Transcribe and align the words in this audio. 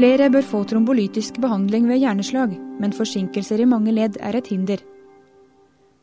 Flere 0.00 0.30
bør 0.32 0.46
få 0.48 0.58
trombolytisk 0.64 1.36
behandling 1.44 1.84
ved 1.90 1.98
hjerneslag, 2.00 2.54
men 2.80 2.94
forsinkelser 2.96 3.60
i 3.60 3.66
mange 3.68 3.92
ledd 3.92 4.14
er 4.24 4.38
et 4.38 4.46
hinder. 4.48 4.80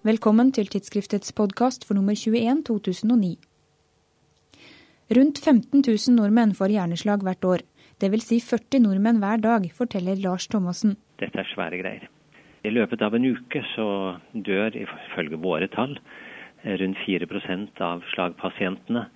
Velkommen 0.05 0.51
til 0.53 0.69
tidsskriftets 0.69 1.33
podkast 1.39 1.87
for 1.87 1.97
nummer 1.97 2.13
21 2.13 2.61
2009. 2.67 3.31
Rundt 5.17 5.41
15 5.41 5.81
000 5.81 6.13
nordmenn 6.19 6.53
får 6.59 6.75
hjerneslag 6.75 7.25
hvert 7.25 7.49
år. 7.53 7.65
Dvs. 7.97 8.27
Si 8.27 8.39
40 8.51 8.83
nordmenn 8.85 9.23
hver 9.23 9.41
dag, 9.47 9.65
forteller 9.79 10.21
Lars 10.27 10.45
Thomassen. 10.45 10.93
Dette 11.17 11.41
er 11.41 11.49
svære 11.55 11.81
greier. 11.81 12.05
I 12.61 12.75
løpet 12.77 13.01
av 13.01 13.17
en 13.17 13.25
uke 13.31 13.65
så 13.73 13.89
dør, 14.51 14.77
ifølge 14.77 15.41
våre 15.41 15.73
tall, 15.73 15.97
rundt 16.83 17.01
4% 17.09 17.81
av 17.89 18.05
slagpasientene. 18.13 19.07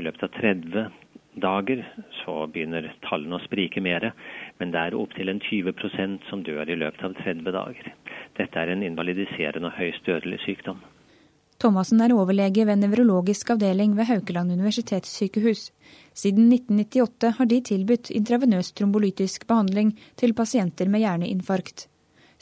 I 0.00 0.08
løpet 0.08 0.24
av 0.24 0.32
30 0.40 0.88
dager 1.34 1.82
så 2.22 2.46
begynner 2.52 2.90
tallene 3.08 3.38
å 3.38 3.44
sprike 3.44 3.80
mer, 3.84 4.10
men 4.58 4.72
det 4.74 4.80
er 4.80 4.96
opptil 4.98 5.32
20% 5.32 6.26
som 6.28 6.42
dør 6.44 6.68
i 6.68 6.78
løpet 6.78 7.04
av 7.06 7.14
30 7.22 7.54
dager. 7.56 7.92
Dette 8.38 8.58
er 8.58 8.72
en 8.72 8.82
invalidiserende 8.86 9.70
og 9.70 9.78
høyst 9.78 10.04
dødelig 10.08 10.42
sykdom. 10.46 10.82
Thomassen 11.62 12.00
er 12.02 12.10
overlege 12.16 12.64
ved 12.66 12.80
nevrologisk 12.82 13.52
avdeling 13.54 13.94
ved 13.94 14.08
Haukeland 14.08 14.50
universitetssykehus. 14.50 15.68
Siden 16.10 16.50
1998 16.50 17.30
har 17.38 17.46
de 17.46 17.60
tilbudt 17.68 18.10
intravenøs 18.10 18.72
trombolytisk 18.74 19.46
behandling 19.46 19.94
til 20.18 20.34
pasienter 20.34 20.90
med 20.90 21.04
hjerneinfarkt. 21.04 21.86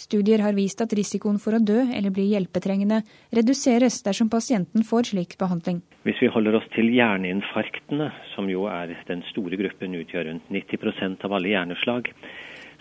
Studier 0.01 0.41
har 0.41 0.57
vist 0.57 0.81
at 0.81 0.95
risikoen 0.97 1.37
for 1.43 1.53
å 1.53 1.61
dø 1.61 1.83
eller 1.85 2.13
bli 2.15 2.31
hjelpetrengende 2.31 3.03
reduseres 3.37 3.99
dersom 4.07 4.31
pasienten 4.33 4.87
får 4.87 5.11
slik 5.11 5.37
behandling. 5.41 5.83
Hvis 6.09 6.23
vi 6.25 6.31
holder 6.33 6.57
oss 6.57 6.69
til 6.73 6.89
hjerneinfarktene, 6.95 8.09
som 8.33 8.49
jo 8.49 8.65
er 8.73 8.95
den 9.11 9.21
store 9.29 9.61
gruppen, 9.61 9.99
utgjør 10.01 10.31
rundt 10.31 10.49
90% 10.57 11.29
av 11.29 11.37
alle 11.37 11.53
hjerneslag, 11.53 12.09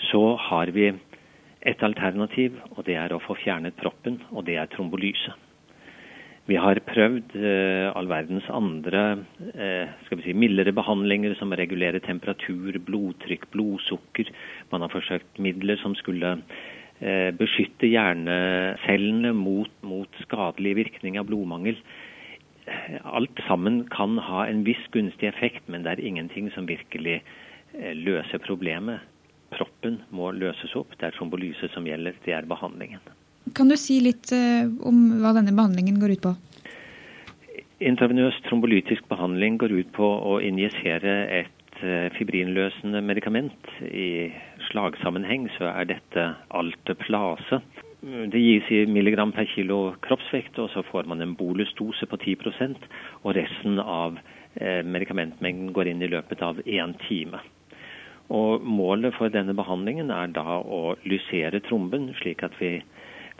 så 0.07 0.23
har 0.47 0.71
vi 0.71 0.93
et 1.67 1.83
alternativ, 1.83 2.55
og 2.77 2.85
det 2.87 2.95
er 2.95 3.11
å 3.11 3.19
få 3.19 3.35
fjernet 3.41 3.75
proppen, 3.81 4.21
og 4.31 4.47
det 4.47 4.55
er 4.61 4.71
trombolyse. 4.71 5.35
Vi 6.47 6.55
har 6.57 6.79
prøvd 6.87 7.35
eh, 7.35 7.91
all 7.93 8.07
verdens 8.09 8.47
andre 8.49 9.03
eh, 9.51 9.91
skal 10.07 10.17
vi 10.17 10.29
si, 10.29 10.33
mildere 10.33 10.71
behandlinger, 10.73 11.35
som 11.37 11.51
regulerer 11.53 12.01
temperatur, 12.01 12.79
blodtrykk, 12.87 13.51
blodsukker. 13.53 14.31
Man 14.71 14.87
har 14.87 14.95
forsøkt 14.95 15.43
midler 15.43 15.77
som 15.83 15.93
skulle 15.99 16.37
beskytte 16.99 17.87
hjernecellene 17.87 19.31
mot, 19.31 19.71
mot 19.87 20.17
skadelig 20.25 20.73
virkning 20.81 21.15
av 21.19 21.29
blodmangel. 21.29 21.77
Alt 23.03 23.39
sammen 23.47 23.83
kan 23.89 24.17
ha 24.17 24.45
en 24.47 24.63
viss 24.63 24.81
gunstig 24.91 25.29
effekt, 25.29 25.63
men 25.67 25.83
det 25.83 25.95
er 25.95 26.05
ingenting 26.05 26.49
som 26.53 26.67
virkelig 26.69 27.19
eh, 27.19 27.93
løser 27.95 28.41
problemet. 28.45 29.05
Proppen 29.53 30.01
må 30.13 30.31
løses 30.35 30.75
opp. 30.77 30.93
Det 30.99 31.09
er 31.09 31.15
trombolyse 31.17 31.71
som 31.73 31.87
gjelder. 31.89 32.17
Det 32.25 32.35
er 32.35 32.49
behandlingen. 32.49 33.01
Kan 33.57 33.71
du 33.71 33.77
si 33.79 33.99
litt 34.03 34.29
eh, 34.35 34.67
om 34.85 35.21
hva 35.23 35.33
denne 35.37 35.55
behandlingen 35.55 35.97
går 36.01 36.17
ut 36.17 36.27
på? 36.27 36.35
Intravenøs 37.79 38.37
trombolytisk 38.49 39.07
behandling 39.09 39.57
går 39.57 39.73
ut 39.79 39.91
på 39.95 40.05
å 40.05 40.37
injisere 40.43 41.15
et 41.39 41.58
Eh, 41.79 42.09
fibrinløsende 42.11 42.99
medikament. 43.01 43.67
I 43.87 44.33
slagsammenheng 44.67 45.45
så 45.55 45.69
er 45.71 45.85
dette 45.87 46.25
alteplase. 46.51 47.61
Det 48.03 48.41
gis 48.41 48.67
i 48.75 48.81
milligram 48.85 49.31
per 49.31 49.47
kilo 49.47 49.93
kroppsvekt, 50.03 50.59
og 50.59 50.67
så 50.73 50.83
får 50.83 51.07
man 51.07 51.23
en 51.23 51.37
bolusdose 51.39 52.07
på 52.11 52.19
10% 52.19 52.83
og 53.23 53.35
resten 53.37 53.79
av 53.79 54.19
eh, 54.59 54.83
medikamentmengden 54.83 55.71
går 55.71 55.93
inn 55.93 56.03
i 56.03 56.11
løpet 56.11 56.43
av 56.43 56.59
én 56.65 56.97
time. 57.07 57.39
Og 58.27 58.59
Målet 58.59 59.15
for 59.15 59.31
denne 59.31 59.55
behandlingen 59.55 60.11
er 60.11 60.35
da 60.35 60.59
å 60.59 60.97
lysere 61.07 61.63
tromben, 61.63 62.11
slik 62.19 62.43
at 62.43 62.59
vi 62.59 62.75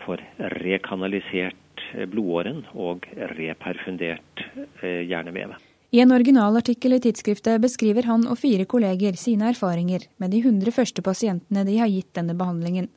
får 0.06 0.24
rekanalisert 0.64 1.90
blodåren 2.08 2.64
og 2.72 3.04
reperfundert 3.36 4.48
eh, 4.80 5.04
hjernevevet. 5.12 5.69
I 5.92 6.00
en 6.04 6.12
originalartikkel 6.14 6.94
i 6.94 7.00
tidsskriftet 7.02 7.62
beskriver 7.64 8.06
han 8.06 8.28
og 8.30 8.38
fire 8.38 8.68
kolleger 8.70 9.16
sine 9.18 9.48
erfaringer 9.50 10.04
med 10.22 10.30
de 10.30 10.44
100 10.44 10.70
første 10.76 11.02
pasientene 11.02 11.64
de 11.66 11.80
har 11.82 11.90
gitt 11.90 12.12
denne 12.14 12.36
behandlingen. 12.38 12.92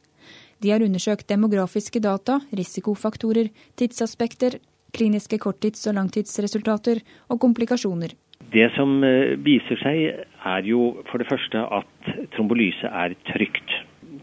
De 0.60 0.75
har 0.75 0.84
undersøkt 0.84 1.25
demografiske 1.32 2.03
data, 2.04 2.36
risikofaktorer, 2.53 3.48
tidsaspekter, 3.80 4.58
kliniske 4.92 5.41
korttids- 5.41 5.88
og 5.88 5.97
langtidsresultater 5.97 7.00
og 7.32 7.41
komplikasjoner. 7.41 8.12
Det 8.53 8.69
som 8.76 8.98
eh, 9.09 9.41
viser 9.41 9.80
seg, 9.80 10.28
er 10.53 10.69
jo 10.69 10.92
for 11.09 11.22
det 11.22 11.30
første 11.32 11.64
at 11.80 12.14
trombolyse 12.36 12.92
er 12.92 13.16
trygt. 13.32 13.78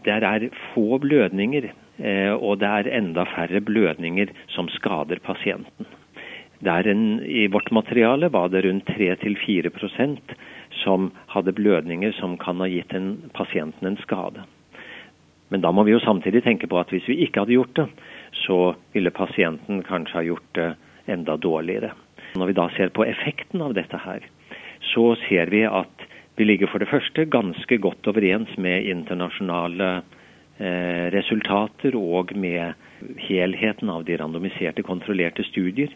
Der 0.06 0.22
er 0.22 0.46
få 0.70 1.00
blødninger, 1.02 1.72
eh, 1.98 2.32
og 2.38 2.62
det 2.62 2.70
er 2.70 2.94
enda 3.02 3.26
færre 3.34 3.66
blødninger 3.66 4.30
som 4.54 4.70
skader 4.78 5.18
pasienten. 5.26 5.90
En, 6.60 7.22
I 7.24 7.46
vårt 7.48 7.70
materiale 7.70 8.28
var 8.28 8.48
det 8.48 8.62
rundt 8.62 8.88
3-4% 8.88 10.18
som 10.82 11.10
hadde 11.26 11.52
blødninger 11.56 12.12
som 12.12 12.36
kan 12.36 12.60
ha 12.60 12.68
gitt 12.68 12.92
en, 12.92 13.30
pasienten 13.32 13.88
en 13.88 13.96
skade. 14.02 14.44
Men 15.48 15.64
da 15.64 15.72
må 15.72 15.82
vi 15.86 15.94
jo 15.94 16.02
samtidig 16.04 16.44
tenke 16.44 16.68
på 16.70 16.78
at 16.78 16.92
hvis 16.92 17.08
vi 17.08 17.22
ikke 17.24 17.42
hadde 17.42 17.56
gjort 17.56 17.74
det, 17.78 17.88
så 18.44 18.74
ville 18.92 19.10
pasienten 19.10 19.82
kanskje 19.82 20.18
ha 20.18 20.26
gjort 20.28 20.52
det 20.54 20.68
enda 21.10 21.36
dårligere. 21.36 21.90
Når 22.38 22.52
vi 22.52 22.58
da 22.60 22.68
ser 22.76 22.92
på 22.94 23.08
effekten 23.08 23.64
av 23.64 23.74
dette 23.74 23.98
her, 23.98 24.22
så 24.92 25.14
ser 25.26 25.50
vi 25.50 25.64
at 25.66 26.06
vi 26.38 26.46
ligger 26.46 26.70
for 26.70 26.80
det 26.80 26.88
første 26.88 27.26
ganske 27.28 27.76
godt 27.82 28.06
overens 28.08 28.52
med 28.56 28.86
internasjonale 28.88 29.90
eh, 30.60 31.10
resultater 31.12 31.96
og 31.98 32.30
med 32.38 32.78
helheten 33.26 33.90
av 33.90 34.06
de 34.06 34.16
randomiserte, 34.20 34.86
kontrollerte 34.86 35.44
studier. 35.50 35.90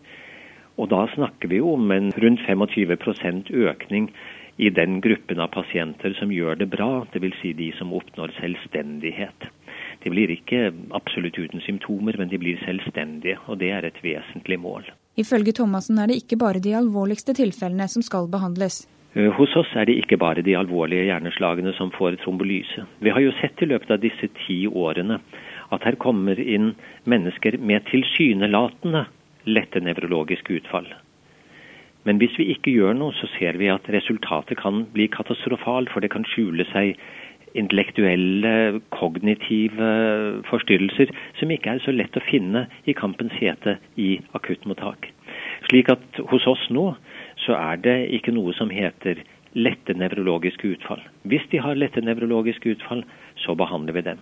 Og 0.77 0.91
da 0.91 1.05
snakker 1.15 1.51
vi 1.51 1.61
jo 1.61 1.75
om 1.77 1.91
en 1.95 2.11
rundt 2.19 2.43
25% 2.49 3.53
økning 3.55 4.09
i 4.57 4.71
den 4.71 5.01
gruppen 5.03 5.43
av 5.43 5.53
pasienter 5.55 6.15
som 6.19 6.33
gjør 6.33 6.59
det 6.63 6.71
bra, 6.71 7.05
dvs. 7.15 7.37
Si 7.43 7.53
de 7.59 7.71
som 7.79 7.93
oppnår 7.95 8.35
selvstendighet. 8.39 9.49
De 10.03 10.11
blir 10.13 10.31
ikke 10.35 10.69
absolutt 10.95 11.39
uten 11.39 11.63
symptomer, 11.65 12.19
men 12.19 12.31
de 12.31 12.39
blir 12.39 12.61
selvstendige, 12.67 13.39
og 13.49 13.59
det 13.63 13.71
er 13.75 13.87
et 13.89 14.03
vesentlig 14.05 14.59
mål. 14.61 14.91
Ifølge 15.19 15.55
Thomassen 15.55 15.99
er 15.99 16.11
det 16.11 16.19
ikke 16.23 16.39
bare 16.39 16.63
de 16.63 16.75
alvorligste 16.77 17.35
tilfellene 17.39 17.87
som 17.91 18.03
skal 18.03 18.29
behandles. 18.31 18.83
Eh, 19.15 19.31
hos 19.39 19.55
oss 19.57 19.71
er 19.79 19.87
det 19.87 19.97
ikke 20.03 20.19
bare 20.19 20.43
de 20.43 20.57
alvorlige 20.59 21.07
hjerneslagene 21.07 21.75
som 21.79 21.93
får 21.95 22.19
trombolyse. 22.25 22.87
Vi 22.99 23.15
har 23.15 23.23
jo 23.23 23.35
sett 23.41 23.63
i 23.63 23.71
løpet 23.71 23.95
av 23.95 24.03
disse 24.03 24.31
ti 24.45 24.65
årene 24.67 25.21
at 25.75 25.87
her 25.87 25.97
kommer 26.03 26.39
inn 26.39 26.75
mennesker 27.11 27.59
med 27.59 27.87
tilsynelatende 27.91 29.07
lette 29.47 29.81
nevrologiske 29.81 30.61
utfall. 30.61 30.89
Men 32.05 32.21
hvis 32.21 32.37
vi 32.37 32.51
ikke 32.53 32.73
gjør 32.75 32.97
noe, 32.99 33.15
så 33.17 33.29
ser 33.39 33.57
vi 33.61 33.71
at 33.73 33.87
resultatet 33.93 34.61
kan 34.61 34.85
bli 34.93 35.09
katastrofalt, 35.13 35.89
for 35.93 36.05
det 36.05 36.13
kan 36.13 36.27
skjule 36.29 36.67
seg 36.73 36.99
intellektuelle, 37.55 38.81
kognitive 38.93 39.91
forstyrrelser 40.51 41.13
som 41.39 41.53
ikke 41.55 41.77
er 41.77 41.85
så 41.85 41.95
lett 41.95 42.17
å 42.19 42.25
finne 42.27 42.67
i 42.91 42.97
kampens 42.99 43.35
hete 43.39 43.79
i 44.01 44.17
akuttmottak. 44.37 45.09
Slik 45.69 45.93
at 45.95 46.21
hos 46.33 46.49
oss 46.51 46.67
nå 46.75 46.91
så 47.47 47.57
er 47.57 47.81
det 47.85 47.99
ikke 48.19 48.35
noe 48.35 48.55
som 48.59 48.73
heter 48.75 49.23
lette 49.55 49.95
nevrologiske 49.95 50.75
utfall. 50.75 51.03
Hvis 51.31 51.47
de 51.53 51.63
har 51.63 51.79
lette 51.79 52.03
nevrologiske 52.03 52.75
utfall, 52.75 53.05
så 53.39 53.55
behandler 53.59 53.97
vi 53.97 54.07
dem. 54.11 54.19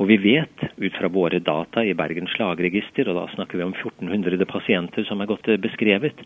Og 0.00 0.08
vi 0.08 0.16
vet 0.22 0.64
ut 0.78 0.96
fra 0.96 1.10
våre 1.12 1.40
data 1.44 1.84
i 1.84 1.94
Bergens 1.96 2.32
slagregister, 2.36 3.10
og 3.10 3.18
da 3.18 3.26
snakker 3.34 3.60
vi 3.60 3.66
om 3.66 3.74
1400 3.74 4.48
pasienter 4.48 5.06
som 5.08 5.20
er 5.20 5.30
godt 5.30 5.50
beskrevet, 5.62 6.22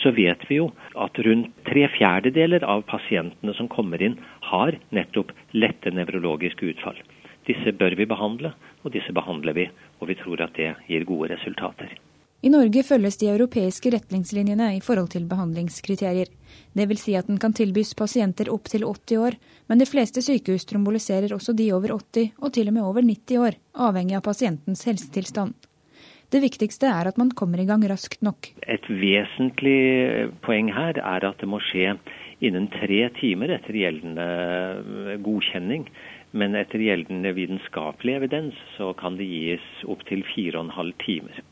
så 0.00 0.12
vet 0.16 0.44
vi 0.48 0.58
jo 0.60 0.70
at 0.98 1.18
rundt 1.26 1.50
tre 1.68 1.84
fjerdedeler 1.96 2.64
av 2.64 2.86
pasientene 2.88 3.54
som 3.58 3.68
kommer 3.72 4.02
inn, 4.02 4.16
har 4.48 4.78
nettopp 4.90 5.34
lette 5.52 5.92
nevrologiske 5.92 6.72
utfall. 6.72 6.98
Disse 7.48 7.74
bør 7.74 7.98
vi 7.98 8.08
behandle, 8.08 8.54
og 8.82 8.94
disse 8.94 9.12
behandler 9.14 9.56
vi, 9.58 9.68
og 10.00 10.08
vi 10.08 10.18
tror 10.18 10.46
at 10.46 10.56
det 10.56 10.72
gir 10.88 11.04
gode 11.06 11.34
resultater. 11.34 11.92
I 12.42 12.50
Norge 12.50 12.82
følges 12.82 13.20
de 13.20 13.28
europeiske 13.30 13.92
retningslinjene 13.94 14.72
i 14.74 14.80
forhold 14.82 15.12
til 15.12 15.28
behandlingskriterier. 15.30 16.26
Det 16.74 16.86
vil 16.90 16.98
si 16.98 17.12
at 17.14 17.28
den 17.30 17.36
kan 17.38 17.52
tilbys 17.54 17.92
pasienter 17.94 18.48
opp 18.50 18.66
til 18.66 18.82
80 18.82 19.20
år, 19.22 19.36
men 19.70 19.78
de 19.78 19.86
fleste 19.86 20.24
sykehus 20.26 20.66
tromboliserer 20.66 21.30
også 21.36 21.54
de 21.54 21.68
over 21.70 21.94
80 21.94 22.32
og 22.42 22.50
til 22.56 22.72
og 22.72 22.74
med 22.74 22.82
over 22.82 23.06
90 23.06 23.38
år, 23.46 23.58
avhengig 23.86 24.16
av 24.18 24.24
pasientens 24.26 24.82
helsetilstand. 24.90 25.54
Det 26.34 26.40
viktigste 26.42 26.90
er 26.90 27.12
at 27.12 27.20
man 27.20 27.30
kommer 27.30 27.62
i 27.62 27.68
gang 27.68 27.84
raskt 27.86 28.24
nok. 28.26 28.50
Et 28.66 28.90
vesentlig 28.90 30.32
poeng 30.42 30.72
her 30.74 30.98
er 30.98 31.28
at 31.28 31.38
det 31.38 31.46
må 31.46 31.62
skje 31.62 31.94
innen 32.42 32.66
tre 32.74 33.04
timer 33.20 33.54
etter 33.54 33.78
gjeldende 33.84 35.18
godkjenning. 35.22 35.86
Men 36.32 36.56
etter 36.56 36.80
gjeldende 36.80 37.34
vitenskapelig 37.36 38.16
evidens 38.16 38.58
så 38.78 38.94
kan 38.98 39.18
det 39.18 39.28
gis 39.28 39.66
opptil 39.84 40.24
fire 40.32 40.56
og 40.58 40.66
en 40.66 40.76
halv 40.78 40.96
timer. 41.04 41.42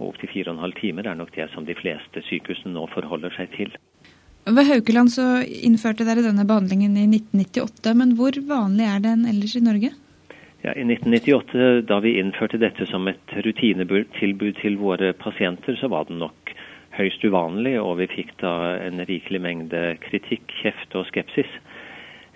Og 0.00 0.14
opptil 0.14 0.32
fire 0.32 0.50
og 0.50 0.56
en 0.56 0.64
halv 0.64 0.76
timer 0.80 1.06
er 1.06 1.18
nok 1.18 1.32
det 1.36 1.50
som 1.54 1.66
de 1.68 1.76
fleste 1.76 2.24
sykehusene 2.26 2.72
nå 2.74 2.86
forholder 2.94 3.34
seg 3.36 3.52
til. 3.56 3.74
Ved 4.48 4.66
Haukeland 4.70 5.12
så 5.12 5.26
innførte 5.44 6.06
dere 6.08 6.24
denne 6.24 6.46
behandlingen 6.48 6.96
i 6.96 7.04
1998, 7.06 7.92
men 8.00 8.14
hvor 8.18 8.38
vanlig 8.48 8.86
er 8.88 9.02
den 9.04 9.26
ellers 9.28 9.54
i 9.58 9.62
Norge? 9.62 9.92
Ja, 10.64 10.72
I 10.76 10.84
1998, 10.84 11.84
da 11.88 12.00
vi 12.04 12.18
innførte 12.20 12.60
dette 12.60 12.84
som 12.88 13.06
et 13.08 13.32
rutinetilbud 13.32 14.58
til 14.60 14.76
våre 14.80 15.12
pasienter, 15.16 15.76
så 15.80 15.88
var 15.92 16.08
den 16.08 16.20
nok 16.20 16.52
høyst 16.96 17.24
uvanlig, 17.24 17.76
og 17.80 17.98
vi 18.00 18.08
fikk 18.10 18.34
da 18.42 18.54
en 18.88 19.00
rikelig 19.08 19.40
mengde 19.40 19.82
kritikk, 20.04 20.52
kjeft 20.60 20.96
og 20.98 21.06
skepsis. 21.08 21.52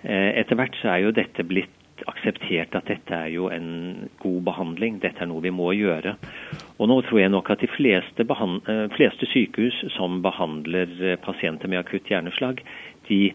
Eh, 0.05 0.31
etter 0.41 0.57
hvert 0.57 0.77
så 0.81 0.93
er 0.93 1.03
jo 1.03 1.13
dette 1.13 1.45
blitt 1.45 2.05
akseptert 2.09 2.75
at 2.75 2.89
dette 2.89 3.15
er 3.15 3.29
jo 3.33 3.49
en 3.53 4.09
god 4.21 4.41
behandling, 4.49 4.99
dette 5.03 5.21
er 5.23 5.29
noe 5.29 5.43
vi 5.45 5.53
må 5.53 5.71
gjøre. 5.77 6.15
Og 6.75 6.89
nå 6.91 6.97
tror 7.07 7.21
jeg 7.21 7.31
nok 7.31 7.49
at 7.53 7.63
de 7.63 7.69
fleste, 7.71 8.25
eh, 8.25 8.87
fleste 8.95 9.29
sykehus 9.31 9.77
som 9.95 10.21
behandler 10.21 10.91
eh, 10.99 11.15
pasienter 11.15 11.71
med 11.71 11.79
akutt 11.79 12.09
hjerneslag, 12.11 12.59
de 13.07 13.31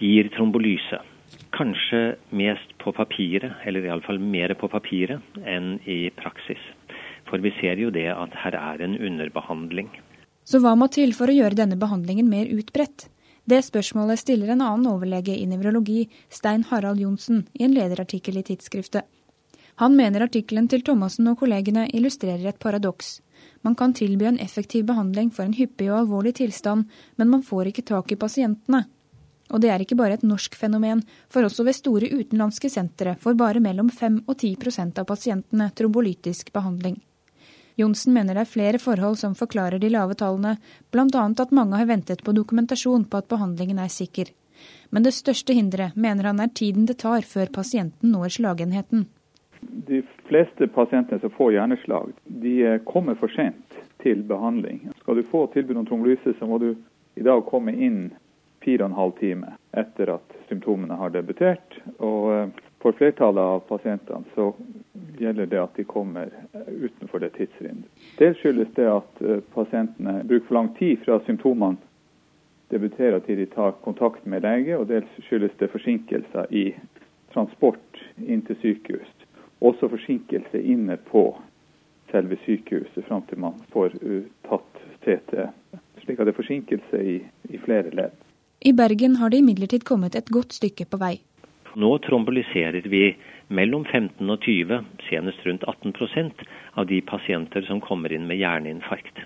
gir 0.00 0.30
trombolyse. 0.34 0.98
Kanskje 1.54 2.16
mest 2.34 2.74
på 2.82 2.92
papiret, 2.92 3.52
eller 3.64 3.86
iallfall 3.86 4.18
mer 4.18 4.54
på 4.54 4.68
papiret 4.68 5.22
enn 5.46 5.78
i 5.86 6.10
praksis. 6.18 6.62
For 7.30 7.38
vi 7.38 7.52
ser 7.60 7.78
jo 7.78 7.92
det 7.94 8.08
at 8.10 8.34
her 8.42 8.58
er 8.58 8.82
en 8.82 8.98
underbehandling. 8.98 9.90
Så 10.42 10.58
hva 10.58 10.74
må 10.74 10.88
til 10.90 11.12
for 11.14 11.30
å 11.30 11.36
gjøre 11.36 11.58
denne 11.62 11.78
behandlingen 11.78 12.26
mer 12.26 12.50
utbredt? 12.50 13.06
Det 13.46 13.62
spørsmålet 13.66 14.18
stiller 14.18 14.50
en 14.52 14.64
annen 14.64 14.90
overlege 14.90 15.36
i 15.36 15.46
nevrologi, 15.46 16.08
Stein 16.28 16.66
Harald 16.70 17.00
Johnsen, 17.00 17.44
i 17.54 17.64
en 17.66 17.74
lederartikkel 17.76 18.40
i 18.40 18.44
tidsskriftet. 18.46 19.06
Han 19.80 19.94
mener 19.96 20.26
artikkelen 20.26 20.66
til 20.68 20.82
Thomassen 20.84 21.28
og 21.30 21.38
kollegene 21.40 21.86
illustrerer 21.96 22.50
et 22.50 22.58
paradoks. 22.60 23.22
Man 23.64 23.72
kan 23.74 23.94
tilby 23.96 24.26
en 24.28 24.38
effektiv 24.44 24.84
behandling 24.90 25.30
for 25.32 25.46
en 25.46 25.54
hyppig 25.56 25.86
og 25.88 26.02
alvorlig 26.02 26.34
tilstand, 26.36 26.88
men 27.16 27.30
man 27.32 27.44
får 27.44 27.70
ikke 27.70 27.86
tak 27.88 28.12
i 28.12 28.18
pasientene. 28.20 28.82
Og 29.48 29.62
det 29.64 29.70
er 29.72 29.80
ikke 29.80 29.96
bare 29.96 30.18
et 30.18 30.26
norsk 30.26 30.58
fenomen, 30.60 31.00
for 31.32 31.48
også 31.48 31.64
ved 31.64 31.78
store 31.78 32.10
utenlandske 32.12 32.68
sentre 32.68 33.14
får 33.22 33.38
bare 33.40 33.62
mellom 33.64 33.88
5 33.88 34.18
og 34.26 34.36
10% 34.36 35.00
av 35.00 35.06
pasientene 35.08 35.70
trombolytisk 35.72 36.52
behandling. 36.52 36.98
Johnsen 37.80 38.12
mener 38.12 38.36
det 38.36 38.42
er 38.44 38.50
flere 38.50 38.80
forhold 38.82 39.16
som 39.16 39.36
forklarer 39.38 39.80
de 39.80 39.88
lave 39.88 40.12
tallene, 40.20 40.58
bl.a. 40.92 41.22
at 41.24 41.54
mange 41.56 41.80
har 41.80 41.88
ventet 41.88 42.20
på 42.26 42.34
dokumentasjon 42.36 43.08
på 43.08 43.22
at 43.22 43.30
behandlingen 43.32 43.80
er 43.80 43.88
sikker. 43.88 44.28
Men 44.92 45.08
det 45.08 45.14
største 45.16 45.56
hinderet 45.56 45.96
mener 45.96 46.28
han 46.28 46.44
er 46.44 46.52
tiden 46.52 46.84
det 46.84 46.98
tar 47.00 47.24
før 47.24 47.48
pasienten 47.48 48.12
når 48.12 48.36
slagenheten. 48.36 49.08
De 49.70 50.02
fleste 50.28 50.66
pasientene 50.74 51.20
som 51.22 51.30
får 51.30 51.52
hjerneslag, 51.52 52.12
de 52.24 52.78
kommer 52.88 53.18
for 53.20 53.32
sent 53.34 53.78
til 54.02 54.22
behandling. 54.26 54.88
Skal 55.00 55.20
du 55.20 55.22
få 55.22 55.46
tilbud 55.52 55.76
om 55.76 55.86
trombolyse, 55.86 56.34
så 56.38 56.46
må 56.46 56.58
du 56.58 56.72
i 57.14 57.24
dag 57.26 57.44
komme 57.46 57.74
inn 57.74 58.10
fire 58.64 58.84
og 58.84 58.90
en 58.90 58.98
halv 58.98 59.12
time 59.20 59.52
etter 59.76 60.14
at 60.16 60.36
symptomene 60.48 60.96
har 61.00 61.12
debutert. 61.14 61.78
Og 61.98 62.32
eh, 62.34 62.48
for 62.80 62.96
flertallet 62.96 63.42
av 63.54 63.62
pasientene 63.68 64.24
så 64.34 64.50
gjelder 65.20 65.48
det 65.50 65.60
at 65.60 65.76
de 65.76 65.84
kommer 65.88 66.32
utenfor 66.68 67.22
det 67.24 67.34
tidsrindet. 67.36 67.88
Dels 68.18 68.40
skyldes 68.40 68.72
det 68.76 68.88
at 68.88 69.22
eh, 69.24 69.44
pasientene 69.54 70.20
bruker 70.24 70.48
for 70.48 70.60
lang 70.60 70.72
tid 70.78 71.00
fra 71.04 71.20
symptomene 71.26 71.80
debuterer 72.70 73.18
til 73.26 73.40
de 73.40 73.48
tar 73.50 73.74
kontakt 73.84 74.26
med 74.30 74.44
lege, 74.46 74.76
og 74.78 74.86
dels 74.92 75.10
skyldes 75.26 75.56
det 75.58 75.72
forsinkelser 75.72 76.52
i 76.54 76.68
transport 77.34 78.04
inn 78.22 78.44
til 78.46 78.58
sykehus. 78.62 79.10
Også 79.60 79.90
forsinkelse 79.92 80.62
inne 80.62 80.96
på 81.10 81.24
selve 82.10 82.38
sykehuset 82.44 83.04
fram 83.06 83.22
til 83.28 83.40
man 83.44 83.58
får 83.74 83.96
tatt 84.48 84.84
CT. 85.04 85.46
Slik 86.02 86.20
at 86.20 86.26
det 86.26 86.32
er 86.32 86.40
forsinkelse 86.40 87.02
i, 87.04 87.16
i 87.52 87.60
flere 87.60 87.92
ledd. 87.94 88.16
I 88.60 88.72
Bergen 88.76 89.16
har 89.20 89.32
det 89.32 89.40
imidlertid 89.40 89.84
kommet 89.88 90.16
et 90.16 90.32
godt 90.32 90.56
stykke 90.56 90.84
på 90.90 91.00
vei. 91.00 91.14
Nå 91.80 91.90
trombolyserer 92.02 92.88
vi 92.90 93.14
mellom 93.48 93.84
15 93.84 94.32
og 94.32 94.40
20, 94.42 94.80
senest 95.06 95.44
rundt 95.46 95.66
18% 95.70 96.42
av 96.80 96.88
de 96.90 96.98
pasienter 97.06 97.64
som 97.68 97.82
kommer 97.84 98.12
inn 98.12 98.26
med 98.26 98.40
hjerneinfarkt. 98.40 99.22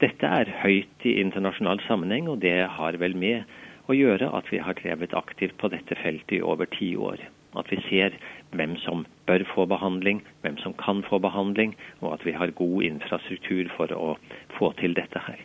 Dette 0.00 0.30
er 0.40 0.50
høyt 0.62 1.06
i 1.06 1.16
internasjonal 1.20 1.82
sammenheng, 1.86 2.28
og 2.30 2.40
det 2.44 2.56
har 2.78 2.98
vel 3.02 3.16
med 3.18 3.44
å 3.90 3.96
gjøre 3.96 4.30
at 4.38 4.48
vi 4.52 4.62
har 4.62 4.78
drevet 4.78 5.16
aktivt 5.16 5.58
på 5.60 5.70
dette 5.72 5.96
feltet 5.98 6.38
i 6.38 6.44
over 6.44 6.70
ti 6.70 6.94
år. 6.96 7.20
At 7.56 7.70
vi 7.72 7.78
ser 7.88 8.16
hvem 8.52 8.76
som 8.84 9.06
bør 9.28 9.44
få 9.54 9.66
behandling, 9.68 10.22
hvem 10.42 10.58
som 10.58 10.74
kan 10.76 11.02
få 11.08 11.20
behandling, 11.22 11.76
og 12.00 12.18
at 12.18 12.26
vi 12.26 12.32
har 12.32 12.52
god 12.56 12.82
infrastruktur 12.82 13.70
for 13.76 13.92
å 13.92 14.16
få 14.58 14.72
til 14.80 14.96
dette 14.98 15.22
her. 15.26 15.40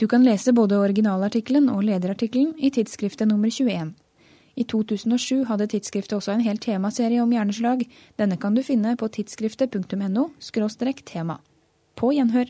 Du 0.00 0.06
kan 0.08 0.24
lese 0.24 0.52
både 0.56 0.78
originalartikkelen 0.80 1.68
og 1.68 1.84
lederartikkelen 1.84 2.54
i 2.56 2.70
tidsskriftet 2.72 3.28
nummer 3.28 3.52
21. 3.52 3.92
I 4.56 4.64
2007 4.64 5.44
hadde 5.48 5.68
tidsskriftet 5.72 6.16
også 6.16 6.32
en 6.32 6.44
hel 6.44 6.58
temaserie 6.58 7.20
om 7.22 7.32
hjerneslag. 7.32 7.84
Denne 8.16 8.40
kan 8.40 8.56
du 8.56 8.64
finne 8.64 8.96
på 8.96 9.08
tidsskriftet.no– 9.08 10.30
tema. 11.12 11.40
På 11.96 12.12
gjenhør. 12.16 12.48